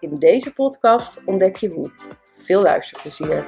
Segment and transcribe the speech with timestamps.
[0.00, 1.90] In deze podcast ontdek je hoe.
[2.34, 3.44] Veel luisterplezier.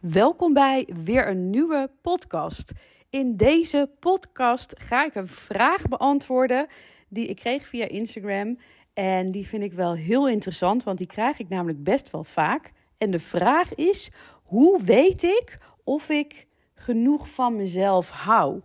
[0.00, 2.72] Welkom bij weer een nieuwe podcast.
[3.10, 6.66] In deze podcast ga ik een vraag beantwoorden
[7.08, 8.58] die ik kreeg via Instagram.
[8.94, 12.72] En die vind ik wel heel interessant, want die krijg ik namelijk best wel vaak.
[12.96, 14.10] En de vraag is:
[14.42, 16.46] hoe weet ik of ik
[16.78, 18.60] genoeg van mezelf hou?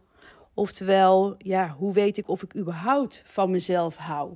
[0.54, 4.36] Oftewel, ja, hoe weet ik of ik überhaupt van mezelf hou?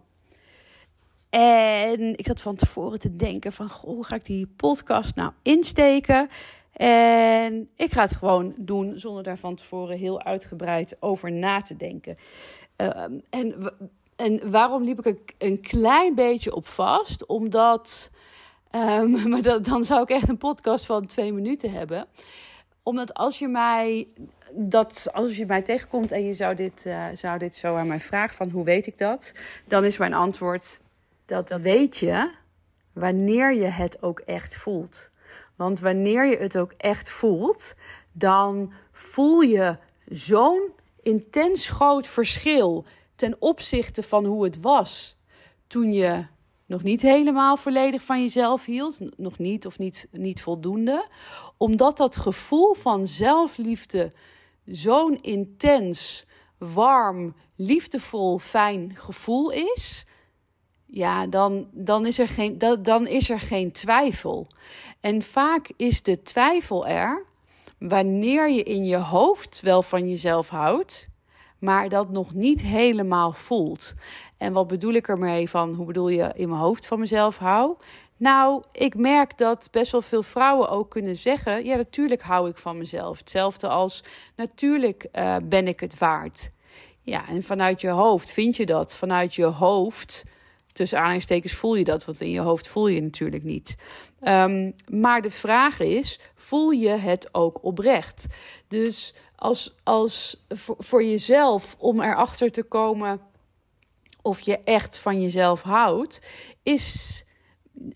[1.30, 5.31] En ik zat van tevoren te denken van, goh, hoe ga ik die podcast nou
[5.42, 6.30] insteken?
[6.73, 11.78] En ik ga het gewoon doen zonder daar van tevoren heel uitgebreid over na te
[11.78, 12.17] denken.
[12.75, 13.73] Ehm, en,
[14.16, 17.25] en waarom liep ik een klein beetje op vast?
[17.25, 18.09] Omdat,
[18.72, 22.08] um, maar dan zou ik echt een podcast van twee minuten hebben
[22.88, 24.07] omdat als je mij
[24.52, 27.99] dat als je mij tegenkomt en je zou dit, uh, zou dit zo aan mij
[27.99, 29.33] vragen van hoe weet ik dat,
[29.66, 30.80] dan is mijn antwoord
[31.25, 32.31] dat weet je
[32.93, 35.09] wanneer je het ook echt voelt.
[35.55, 37.75] Want wanneer je het ook echt voelt,
[38.11, 40.71] dan voel je zo'n
[41.02, 45.17] intens groot verschil ten opzichte van hoe het was
[45.67, 46.25] toen je
[46.68, 51.08] nog niet helemaal volledig van jezelf hield, nog niet of niet, niet voldoende,
[51.58, 54.14] omdat dat gevoel van zelfliefde
[54.66, 56.26] zo'n intens,
[56.58, 60.06] warm, liefdevol, fijn gevoel is,
[60.86, 64.48] ja, dan, dan, is er geen, dan is er geen twijfel.
[65.00, 67.26] En vaak is de twijfel er
[67.80, 71.10] wanneer je in je hoofd wel van jezelf houdt,
[71.60, 73.94] maar dat nog niet helemaal voelt.
[74.37, 77.75] En wat bedoel ik ermee van, hoe bedoel je in mijn hoofd van mezelf hou?
[78.17, 82.58] Nou, ik merk dat best wel veel vrouwen ook kunnen zeggen: ja, natuurlijk hou ik
[82.58, 83.17] van mezelf.
[83.17, 84.03] Hetzelfde als
[84.36, 86.52] natuurlijk uh, ben ik het waard.
[87.02, 88.93] Ja, en vanuit je hoofd vind je dat.
[88.93, 90.23] Vanuit je hoofd,
[90.73, 92.05] tussen aanhalingstekens, voel je dat.
[92.05, 93.76] Want in je hoofd voel je natuurlijk niet.
[94.21, 98.27] Um, maar de vraag is: voel je het ook oprecht?
[98.67, 103.21] Dus als, als voor, voor jezelf, om erachter te komen
[104.27, 106.21] of je echt van jezelf houdt,
[106.64, 107.21] is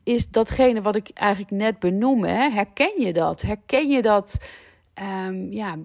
[0.04, 2.24] is datgene wat ik eigenlijk net benoem.
[2.24, 2.50] Hè?
[2.50, 3.42] Herken je dat?
[3.42, 4.38] Herken je dat
[5.28, 5.76] um, ja,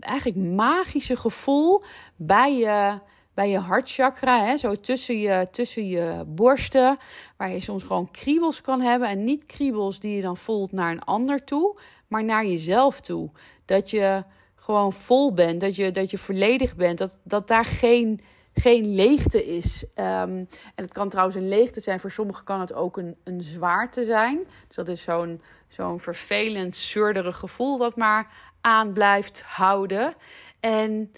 [0.00, 1.82] eigenlijk magische gevoel
[2.16, 2.98] bij je,
[3.34, 4.44] bij je hartchakra?
[4.44, 4.56] Hè?
[4.56, 6.98] Zo tussen je, tussen je borsten,
[7.36, 9.08] waar je soms gewoon kriebels kan hebben.
[9.08, 11.78] En niet kriebels die je dan voelt naar een ander toe,
[12.08, 13.30] maar naar jezelf toe.
[13.64, 14.24] Dat je
[14.54, 18.20] gewoon vol bent, dat je, dat je volledig bent, dat, dat daar geen
[18.54, 19.84] geen leegte is.
[19.94, 20.44] Ehm,
[20.74, 22.00] en het kan trouwens een leegte zijn.
[22.00, 24.38] Voor sommigen kan het ook een, een zwaarte zijn.
[24.66, 28.26] Dus dat is zo'n zo'n vervelend, zeurderig gevoel wat maar
[28.60, 30.14] aan blijft houden.
[30.60, 31.12] En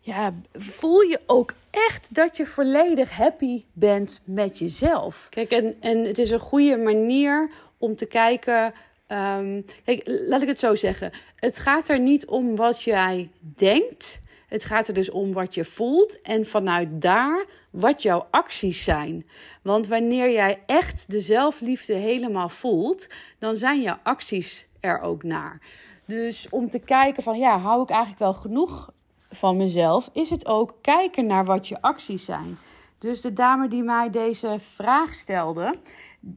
[0.00, 5.26] ja, voel je ook echt dat je volledig happy bent met jezelf.
[5.28, 8.74] Kijk, en, en het is een goede manier om te kijken.
[9.08, 11.10] Um, kijk, laat ik het zo zeggen.
[11.36, 14.21] Het gaat er niet om wat jij denkt.
[14.52, 19.26] Het gaat er dus om wat je voelt en vanuit daar wat jouw acties zijn.
[19.62, 23.08] Want wanneer jij echt de zelfliefde helemaal voelt,
[23.38, 25.60] dan zijn jouw acties er ook naar.
[26.06, 28.92] Dus om te kijken van ja, hou ik eigenlijk wel genoeg
[29.30, 32.58] van mezelf, is het ook kijken naar wat je acties zijn.
[32.98, 35.74] Dus de dame die mij deze vraag stelde,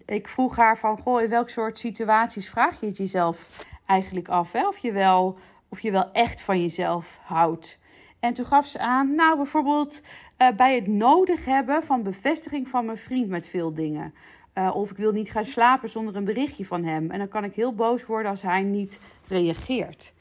[0.06, 4.52] ik vroeg haar van goh, in welk soort situaties vraag je het jezelf eigenlijk af?
[4.52, 4.68] Hè?
[4.68, 5.38] Of, je wel,
[5.70, 7.78] of je wel echt van jezelf houdt.
[8.20, 10.02] En toen gaf ze aan, nou bijvoorbeeld
[10.38, 14.14] uh, bij het nodig hebben van bevestiging van mijn vriend met veel dingen.
[14.56, 17.12] Uh, of ik wil niet gaan slapen zonder een berichtje van hem.
[17.12, 20.14] En dan kan ik heel boos worden als hij niet reageert.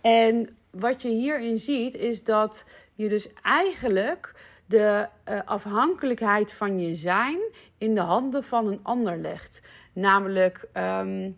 [0.00, 4.34] En wat je hierin ziet, is dat je dus eigenlijk
[4.66, 7.38] de uh, afhankelijkheid van je zijn
[7.78, 9.62] in de handen van een ander legt.
[9.92, 11.36] Namelijk, um,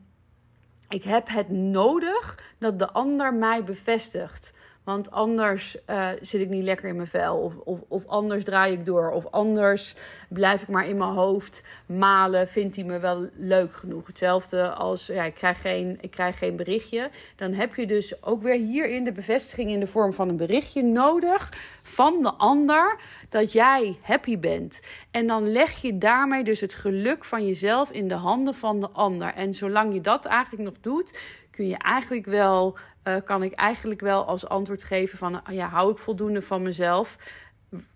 [0.89, 4.53] ik heb het nodig dat de ander mij bevestigt.
[4.87, 7.37] Want anders uh, zit ik niet lekker in mijn vel.
[7.37, 9.11] Of, of, of anders draai ik door.
[9.11, 9.95] Of anders
[10.29, 12.49] blijf ik maar in mijn hoofd malen.
[12.49, 14.07] Vindt hij me wel leuk genoeg?
[14.07, 17.11] Hetzelfde als ja, ik, krijg geen, ik krijg geen berichtje.
[17.37, 20.83] Dan heb je dus ook weer hierin de bevestiging in de vorm van een berichtje
[20.83, 21.53] nodig
[21.83, 24.81] van de ander dat jij happy bent.
[25.11, 28.91] En dan leg je daarmee dus het geluk van jezelf in de handen van de
[28.91, 29.35] ander.
[29.35, 31.19] En zolang je dat eigenlijk nog doet,
[31.57, 35.91] kun je eigenlijk wel, uh, kan ik eigenlijk wel als antwoord geven van, ja, hou
[35.93, 37.19] ik voldoende van mezelf?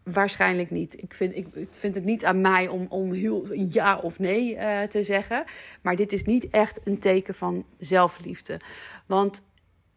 [0.02, 1.02] Waarschijnlijk niet.
[1.02, 4.82] Ik vind, ik, vind het niet aan mij om, om heel ja of nee uh,
[4.82, 5.44] te zeggen.
[5.82, 8.60] Maar dit is niet echt een teken van zelfliefde.
[9.06, 9.42] Want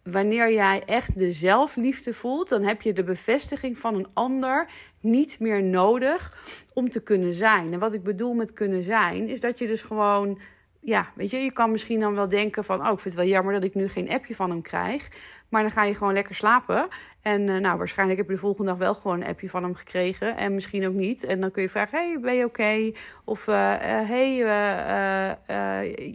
[0.03, 4.69] wanneer jij echt de zelfliefde voelt, dan heb je de bevestiging van een ander
[4.99, 6.43] niet meer nodig
[6.73, 7.73] om te kunnen zijn.
[7.73, 10.39] En wat ik bedoel met kunnen zijn, is dat je dus gewoon,
[10.83, 13.33] ja, weet je, je kan misschien dan wel denken van, oh, ik vind het wel
[13.33, 15.09] jammer dat ik nu geen appje van hem krijg.
[15.53, 16.87] Maar dan ga je gewoon lekker slapen.
[17.21, 19.75] En uh, nou, waarschijnlijk heb je de volgende dag wel gewoon een appje van hem
[19.75, 20.37] gekregen.
[20.37, 21.23] En misschien ook niet.
[21.23, 22.91] En dan kun je vragen: hey, ben je oké?
[23.23, 24.35] Of uh, hey,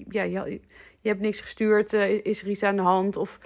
[0.09, 0.61] ja, je,
[1.00, 1.93] je, hebt niks gestuurd.
[2.23, 3.17] is er iets aan de hand?
[3.17, 3.41] Of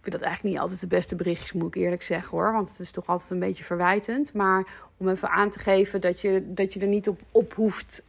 [0.00, 2.52] vind dat eigenlijk niet altijd de beste berichtjes, moet ik eerlijk zeggen hoor.
[2.52, 4.32] Want het is toch altijd een beetje verwijtend.
[4.32, 4.66] Maar
[4.96, 8.02] om even aan te geven dat je, dat je er niet op, op hoeft,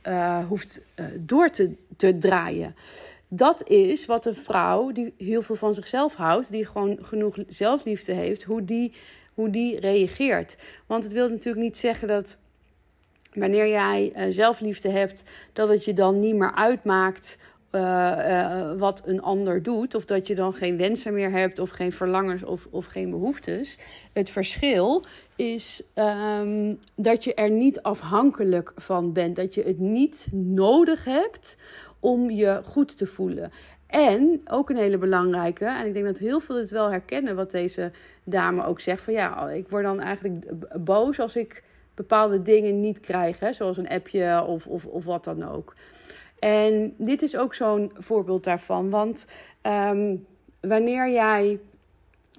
[0.48, 0.82] hoeft
[1.16, 2.76] door te, te draaien.
[3.28, 8.14] Dat is wat een vrouw die heel veel van zichzelf houdt, die gewoon genoeg zelfliefde
[8.14, 8.94] heeft, hoe die,
[9.34, 10.58] hoe die reageert.
[10.86, 12.38] Want het wil natuurlijk niet zeggen dat
[13.34, 17.38] wanneer jij uh, zelfliefde hebt, dat het je dan niet meer uitmaakt
[17.76, 19.96] uh, uh, wat een ander doet.
[19.96, 23.78] Of dat je dan geen wensen meer hebt, of geen verlangens of, of geen behoeftes.
[24.14, 25.04] Het verschil
[25.36, 29.36] is um, dat je er niet afhankelijk van bent.
[29.36, 31.58] Dat je het niet nodig hebt
[32.00, 33.52] om je goed te voelen.
[33.88, 37.52] En ook een hele belangrijke, en ik denk dat heel veel het wel herkennen, wat
[37.52, 37.92] deze
[38.24, 40.46] dame ook zegt: van ja, ik word dan eigenlijk
[40.84, 41.64] boos als ik
[41.94, 45.74] bepaalde dingen niet krijg, hè, zoals een appje of, of, of wat dan ook.
[46.46, 48.90] En dit is ook zo'n voorbeeld daarvan.
[48.90, 49.26] Want
[49.62, 50.26] um,
[50.62, 51.60] wanneer jij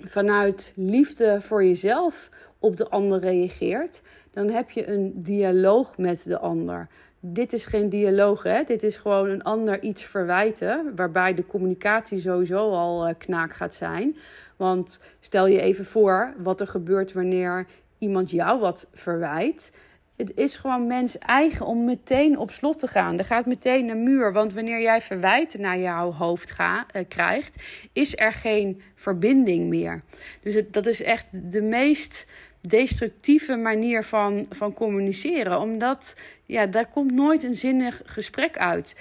[0.01, 6.39] vanuit liefde voor jezelf op de ander reageert, dan heb je een dialoog met de
[6.39, 6.89] ander.
[7.21, 8.63] Dit is geen dialoog, hè?
[8.63, 13.75] dit is gewoon een ander iets verwijten, waarbij de communicatie sowieso al uh, knaak gaat
[13.75, 14.17] zijn.
[14.57, 17.67] Want stel je even voor wat er gebeurt wanneer
[17.99, 19.73] iemand jou wat verwijt
[20.17, 23.19] het is gewoon mens eigen om meteen op slot te gaan.
[23.19, 24.33] Er gaat meteen een muur.
[24.33, 30.03] Want wanneer jij verwijten naar jouw hoofd ga, uh, krijgt, is er geen verbinding meer.
[30.43, 32.27] Dus dat is echt de meest
[32.61, 35.61] destructieve manier van, van communiceren.
[35.61, 38.97] Omdat ja, daar komt nooit een zinnig gesprek uit.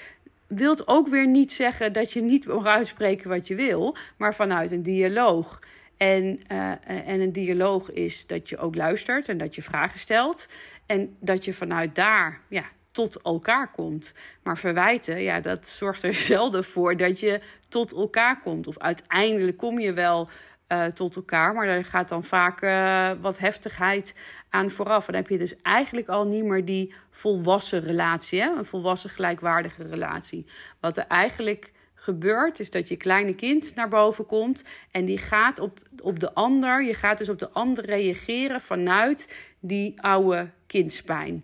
[0.48, 4.72] Wilt ook weer niet zeggen dat je niet mag uitspreken wat je wil, maar vanuit
[4.72, 5.60] een dialoog.
[5.98, 10.48] En, uh, en een dialoog is dat je ook luistert en dat je vragen stelt.
[10.86, 14.14] En dat je vanuit daar ja, tot elkaar komt.
[14.44, 18.68] Maar verwijten, ja, dat zorgt er zelden voor dat je tot elkaar komt.
[18.68, 20.30] Of uiteindelijk kom je wel
[20.68, 24.16] uh, tot elkaar, maar er gaat dan vaak uh, wat heftigheid
[24.50, 25.08] aan vooraf.
[25.08, 29.84] En dan heb je dus eigenlijk al niet meer die volwassen relatie, een volwassen gelijkwaardige
[29.88, 30.46] relatie.
[30.80, 31.72] Wat er eigenlijk
[32.06, 36.34] gebeurt, is dat je kleine kind naar boven komt en die gaat op, op de
[36.34, 36.84] ander.
[36.84, 41.44] Je gaat dus op de ander reageren vanuit die oude kindspijn.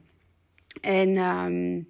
[0.81, 1.87] En um,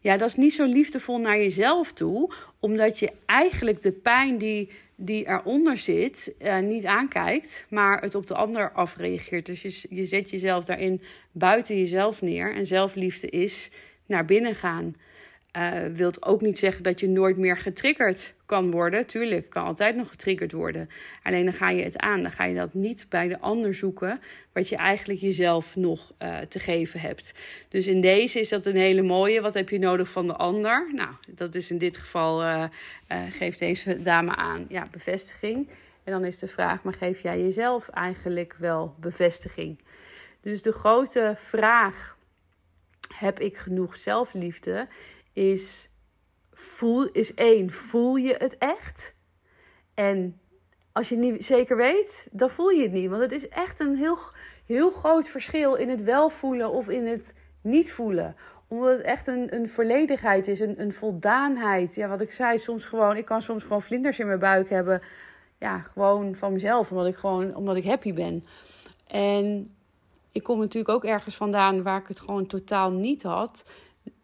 [0.00, 4.70] ja, dat is niet zo liefdevol naar jezelf toe, omdat je eigenlijk de pijn die,
[4.94, 9.46] die eronder zit uh, niet aankijkt, maar het op de ander afreageert.
[9.46, 13.70] Dus je, je zet jezelf daarin buiten jezelf neer en zelfliefde is
[14.06, 14.94] naar binnen gaan.
[15.56, 19.06] Uh, wilt ook niet zeggen dat je nooit meer getriggerd kan worden.
[19.06, 20.88] Tuurlijk, kan altijd nog getriggerd worden.
[21.22, 22.22] Alleen dan ga je het aan.
[22.22, 24.20] Dan ga je dat niet bij de ander zoeken.
[24.52, 27.34] Wat je eigenlijk jezelf nog uh, te geven hebt.
[27.68, 29.40] Dus in deze is dat een hele mooie.
[29.40, 30.90] Wat heb je nodig van de ander?
[30.92, 32.64] Nou, dat is in dit geval, uh,
[33.30, 35.68] geeft deze dame aan, ja, bevestiging.
[36.04, 39.78] En dan is de vraag, maar geef jij jezelf eigenlijk wel bevestiging?
[40.40, 42.16] Dus de grote vraag,
[43.14, 44.88] heb ik genoeg zelfliefde?
[45.38, 45.90] Is,
[46.52, 49.14] voel, is één, voel je het echt?
[49.94, 50.40] En
[50.92, 53.08] als je het niet zeker weet, dan voel je het niet.
[53.08, 54.18] Want het is echt een heel,
[54.66, 58.36] heel groot verschil in het wel voelen of in het niet voelen.
[58.68, 61.94] Omdat het echt een, een volledigheid is, een, een voldaanheid.
[61.94, 65.02] Ja, wat ik zei, soms gewoon, ik kan soms gewoon vlinders in mijn buik hebben.
[65.58, 68.44] Ja, gewoon van mezelf, omdat ik gewoon, omdat ik happy ben.
[69.06, 69.74] En
[70.32, 73.64] ik kom natuurlijk ook ergens vandaan waar ik het gewoon totaal niet had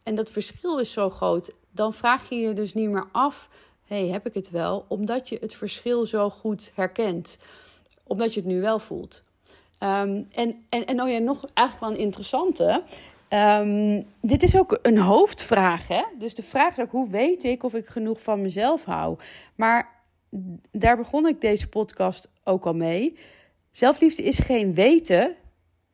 [0.05, 3.49] en dat verschil is zo groot, dan vraag je je dus niet meer af:
[3.87, 4.85] hey, heb ik het wel?
[4.89, 7.39] Omdat je het verschil zo goed herkent.
[8.07, 9.23] omdat je het nu wel voelt.
[9.79, 12.83] Ehm, en, en, en oh ja, nog eigenlijk wel een interessante.
[13.29, 15.89] Ehm, dit is ook een hoofdvraag.
[15.89, 16.03] Hè?
[16.19, 19.19] Dus de vraag is ook: hoe weet ik of ik genoeg van mezelf hou?
[19.55, 20.03] Maar
[20.71, 23.19] daar begon ik deze podcast ook al mee.
[23.71, 25.35] Zelfliefde is geen weten,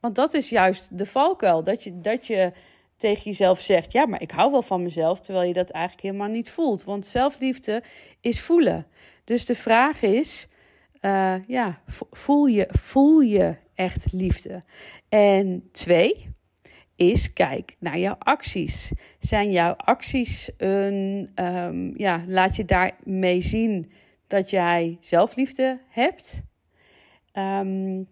[0.01, 1.63] want dat is juist de valkuil.
[1.63, 2.53] Dat je, dat je
[3.01, 5.21] tegen jezelf zegt: Ja, maar ik hou wel van mezelf.
[5.21, 6.85] Terwijl je dat eigenlijk helemaal niet voelt.
[6.85, 7.83] Want zelfliefde
[8.21, 8.87] is voelen.
[9.25, 10.49] Dus de vraag is:
[11.01, 11.81] uh, ja,
[12.11, 14.65] voel je, voel je echt liefde?
[15.09, 16.29] En twee
[16.97, 18.93] is kijk naar jouw acties.
[19.19, 23.93] Zijn jouw acties een, um, ja, laat je daarmee zien
[24.27, 26.43] dat jij zelfliefde hebt?
[27.33, 28.09] Um,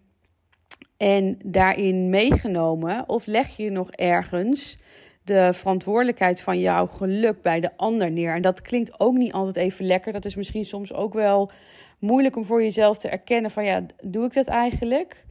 [0.99, 3.03] en daarin meegenomen?
[3.07, 4.77] Of leg je nog ergens
[5.23, 8.33] de verantwoordelijkheid van jouw geluk bij de ander neer?
[8.33, 10.13] En dat klinkt ook niet altijd even lekker.
[10.13, 11.51] Dat is misschien soms ook wel
[11.99, 15.25] moeilijk om voor jezelf te erkennen van ja, doe ik dat eigenlijk?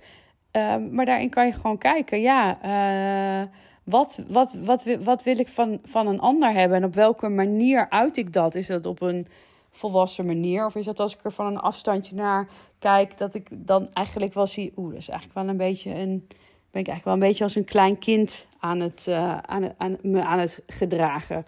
[0.52, 3.48] Um, maar daarin kan je gewoon kijken, ja, uh,
[3.84, 7.86] wat, wat, wat, wat wil ik van, van een ander hebben en op welke manier
[7.90, 8.54] uit ik dat?
[8.54, 9.26] Is dat op een
[9.70, 10.66] volwassen manier?
[10.66, 12.48] Of is dat als ik er van een afstandje naar
[12.78, 16.26] kijk, dat ik dan eigenlijk wel zie, oeh, dat is eigenlijk wel een beetje een,
[16.70, 19.96] ben ik eigenlijk wel een beetje als een klein kind aan het, uh, aan, aan,
[20.02, 21.46] me aan het gedragen.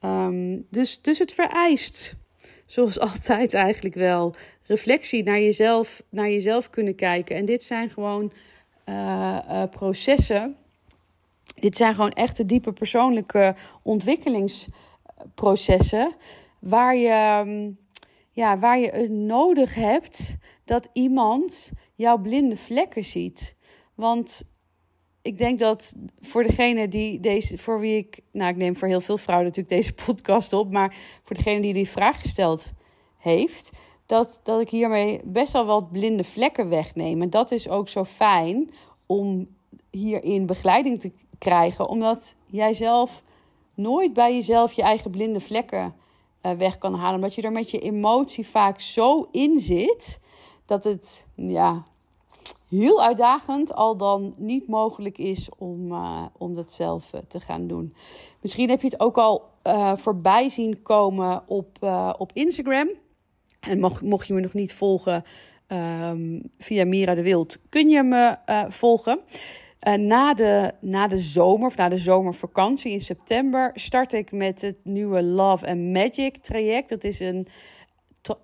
[0.00, 2.16] Um, dus, dus het vereist,
[2.66, 7.36] zoals altijd eigenlijk wel, reflectie naar jezelf, naar jezelf kunnen kijken.
[7.36, 8.32] En dit zijn gewoon
[8.88, 10.56] uh, uh, processen.
[11.54, 16.14] Dit zijn gewoon echte diepe persoonlijke ontwikkelingsprocessen
[16.68, 17.70] waar je, ehm,
[18.30, 23.56] ja, waar je het nodig hebt dat iemand jouw blinde vlekken ziet.
[23.94, 24.44] Want
[25.22, 29.00] ik denk dat voor degene die deze, voor wie ik, nou, ik neem voor heel
[29.00, 32.72] veel vrouwen natuurlijk deze podcast op, maar voor degene die die vraag gesteld
[33.16, 33.70] heeft,
[34.06, 37.22] dat, dat ik hiermee best wel wat blinde vlekken wegneem.
[37.22, 38.70] En dat is ook zo fijn
[39.06, 39.48] om
[39.90, 43.22] hierin begeleiding te krijgen, omdat jij zelf
[43.74, 45.94] nooit bij jezelf je eigen blinde vlekken
[46.58, 47.14] weg kan halen.
[47.14, 50.20] Omdat je er met je emotie vaak zo in zit
[50.64, 51.82] dat het ja,
[52.68, 57.66] heel uitdagend al dan niet mogelijk is om, uh, om dat zelf uh, te gaan
[57.66, 57.94] doen.
[58.40, 59.54] Misschien heb je het ook al
[59.94, 61.78] voorbij zien komen op,
[62.18, 62.88] op Instagram.
[63.60, 65.24] En mocht, mocht je me nog niet volgen
[65.68, 68.36] um, via Mira de Wild, kun je me
[68.68, 69.20] volgen.
[69.80, 74.60] Uh, na, de, na de zomer of na de zomervakantie in september start ik met
[74.60, 76.88] het nieuwe Love and Magic traject.
[76.88, 77.48] Dat is een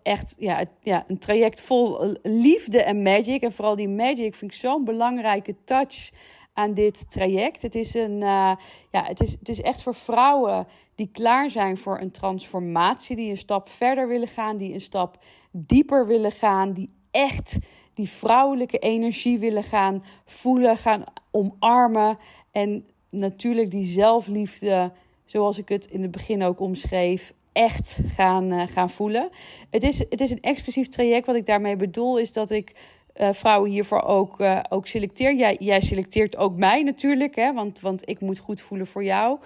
[0.03, 3.43] echt ja, ja, een traject vol liefde en magic.
[3.43, 6.11] En vooral die magic vind ik zo'n belangrijke touch
[6.53, 7.63] aan dit traject.
[7.63, 8.53] Het is, een, uh,
[8.91, 13.31] ja, het, is, het is echt voor vrouwen die klaar zijn voor een transformatie, die
[13.31, 15.19] een stap verder willen gaan, die een stap
[15.51, 17.59] dieper willen gaan, die echt
[17.95, 22.19] die vrouwelijke energie willen gaan voelen, gaan omarmen.
[22.51, 24.93] En natuurlijk die zelfliefde,
[25.25, 29.31] zoals ik het in het begin ook omschreef, echt gaan, uh, gaan voelen.
[29.71, 31.27] Het is, het is een exclusief traject.
[31.27, 32.73] Wat ik daarmee bedoel is dat ik
[33.21, 35.35] uh, vrouwen hiervoor ook, uh, ook selecteer.
[35.35, 39.39] Jij, jij selecteert ook mij natuurlijk, hè, want, want ik moet goed voelen voor jou.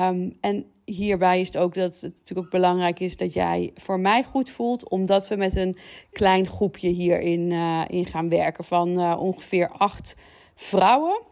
[0.00, 4.00] Um, en hierbij is het ook dat het natuurlijk ook belangrijk is dat jij voor
[4.00, 5.76] mij goed voelt, omdat we met een
[6.12, 10.16] klein groepje hierin uh, in gaan werken van uh, ongeveer acht
[10.54, 11.22] vrouwen.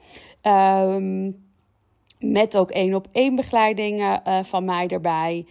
[0.42, 1.46] Um,
[2.18, 5.46] met ook één op één begeleiding uh, van mij erbij.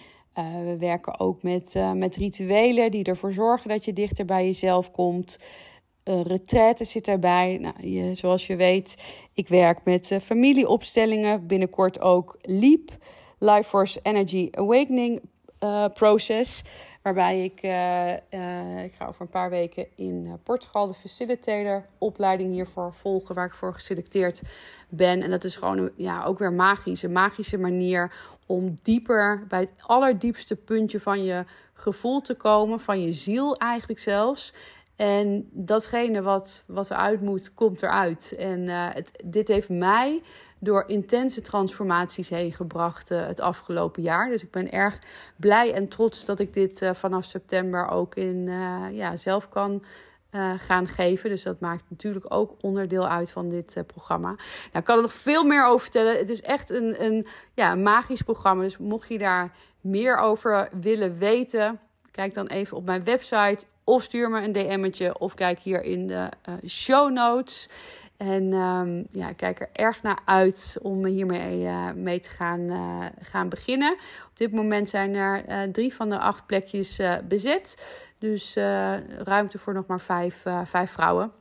[0.64, 5.40] we werken ook met, met rituelen die ervoor zorgen dat je dichter bij jezelf komt.
[6.04, 7.58] Een retraite zit erbij.
[7.62, 8.96] Nou, je, zoals je weet,
[9.34, 11.48] ik werk met familieopstellingen.
[11.48, 12.92] Binnenkort ook LEAP.
[13.40, 15.22] Life Force Energy Awakening
[15.64, 16.64] uh, Process.
[17.02, 22.52] Waarbij ik, uh, uh, ik ga over een paar weken in Portugal de facilitator opleiding
[22.52, 23.36] hiervoor volgen.
[23.36, 24.42] Waar ik voor geselecteerd
[24.90, 25.22] ben.
[25.24, 27.04] En dat is gewoon ja, ook weer magisch.
[27.04, 28.14] Een magische manier
[28.46, 32.80] om dieper bij het allerdiepste puntje van je gevoel te komen.
[32.80, 34.54] Van je ziel eigenlijk zelfs.
[34.98, 38.36] En datgene wat, wat eruit moet, komt eruit.
[38.38, 40.22] En het, dit heeft mij
[40.60, 44.30] door intense transformaties heen gebracht uh, het afgelopen jaar.
[44.30, 45.00] Dus ik ben erg
[45.36, 48.50] blij en trots dat ik dit uh, vanaf september ook in,
[48.92, 49.84] ja, zelf kan
[50.58, 51.30] gaan geven.
[51.30, 54.28] Dus dat maakt natuurlijk ook onderdeel uit van dit programma.
[54.28, 54.40] Nou,
[54.74, 56.18] ik kan er nog veel meer over vertellen.
[56.18, 58.64] Het is echt een, een ja, magisch programma.
[58.64, 59.52] Dus mocht je daar
[59.82, 61.80] meer over willen weten,
[62.12, 66.08] kijk dan even op mijn website of stuur me een DM'tje of kijk hier in
[66.08, 67.70] de uh, show notes.
[68.18, 72.60] En um, ja, ik kijk er erg naar uit om hiermee uh, mee te gaan,
[72.60, 73.94] uh, gaan beginnen.
[74.30, 77.76] Op dit moment zijn er drie van de acht plekjes bezet.
[78.20, 78.56] Dus
[79.24, 81.32] ruimte voor nog maar vijf, vijf vrouwen.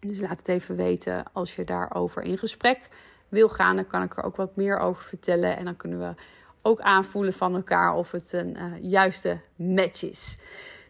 [0.00, 2.88] Dus laat het even weten als je daarover in gesprek
[3.28, 3.76] wil gaan.
[3.76, 5.56] Dan kan ik er ook wat meer over vertellen.
[5.56, 6.14] En dan kunnen we
[6.62, 10.38] ook aanvoelen van elkaar of het een juiste match is.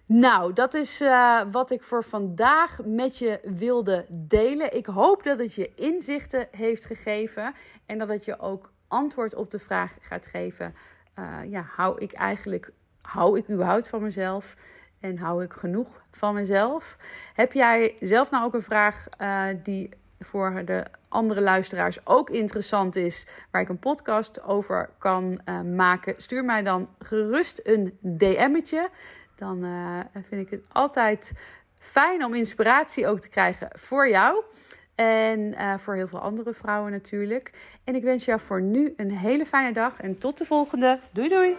[0.09, 4.77] Nou, dat is uh, wat ik voor vandaag met je wilde delen.
[4.77, 7.55] Ik hoop dat het je inzichten heeft gegeven
[7.87, 10.75] en dat het je ook antwoord op de vraag gaat geven:
[11.19, 14.55] uh, ja, hou ik eigenlijk, hou ik überhaupt van mezelf?
[15.01, 16.97] En hou ik genoeg van mezelf?
[17.35, 22.97] Heb jij zelf nou ook een vraag uh, die voor de andere luisteraars ook interessant
[22.97, 25.41] is, waar ik een podcast over kan
[25.75, 26.15] maken?
[26.17, 28.91] Stuur mij dan gerust een DM'tje
[29.37, 31.33] dan uh, vind ik het altijd
[31.75, 34.43] fijn om inspiratie ook te krijgen voor jou.
[34.95, 37.53] En uh, voor heel veel andere vrouwen natuurlijk.
[37.85, 40.01] En ik wens jou voor nu een hele fijne dag.
[40.01, 41.01] En tot de volgende.
[41.13, 41.57] Doei doei.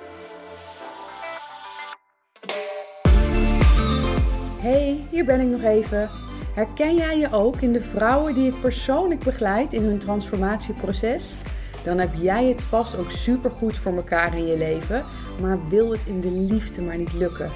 [4.60, 6.10] Hey, hier ben ik nog even.
[6.53, 11.38] Herken jij je ook in de vrouwen die ik persoonlijk begeleid in hun transformatieproces?
[11.88, 15.03] Dan heb jij het vast ook supergoed voor elkaar in je leven,
[15.41, 17.51] maar wil het in de liefde maar niet lukken.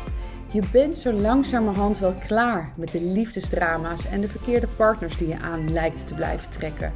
[0.52, 5.40] Je bent zo langzamerhand wel klaar met de liefdesdrama's en de verkeerde partners die je
[5.40, 6.92] aan lijkt te blijven trekken.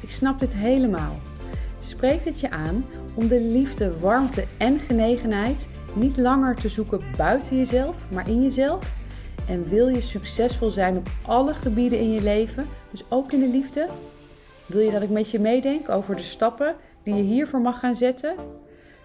[0.00, 1.16] Ik snap dit helemaal.
[1.78, 2.84] Spreek het je aan
[3.14, 8.92] om de liefde, warmte en genegenheid niet langer te zoeken buiten jezelf, maar in jezelf?
[9.46, 13.48] En wil je succesvol zijn op alle gebieden in je leven, dus ook in de
[13.48, 13.88] liefde?
[14.70, 17.96] Wil je dat ik met je meedenk over de stappen die je hiervoor mag gaan
[17.96, 18.34] zetten?